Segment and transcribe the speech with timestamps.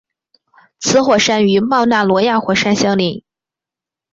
[0.79, 3.23] 此火山与冒纳罗亚火山相邻。